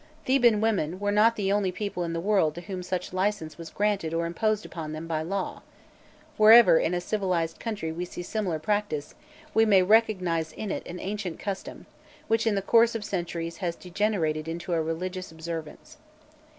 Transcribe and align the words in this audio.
Theban 0.25 0.61
women 0.61 0.99
were 0.99 1.11
not 1.11 1.35
the 1.35 1.51
only 1.51 1.71
people 1.71 2.03
in 2.03 2.13
the 2.13 2.19
world 2.19 2.55
to 2.55 2.61
whom 2.61 2.81
such 2.81 3.13
licence 3.13 3.59
was 3.59 3.69
granted 3.69 4.15
or 4.15 4.25
imposed 4.25 4.65
upon 4.65 4.93
them 4.93 5.05
by 5.05 5.21
law; 5.21 5.61
wherever 6.37 6.79
in 6.79 6.95
a 6.95 6.99
civilized 6.99 7.59
country 7.59 7.91
we 7.91 8.03
see 8.03 8.21
a 8.21 8.23
similar 8.23 8.57
practice, 8.57 9.13
we 9.53 9.63
may 9.63 9.83
recognize 9.83 10.53
in 10.53 10.71
it 10.71 10.87
an 10.87 10.99
ancient 10.99 11.37
custom 11.37 11.85
which 12.27 12.47
in 12.47 12.55
the 12.55 12.63
course 12.63 12.95
of 12.95 13.05
centuries 13.05 13.57
has 13.57 13.75
degenerated 13.75 14.47
into 14.47 14.73
a 14.73 14.81
religious 14.81 15.31
observance. 15.31 15.97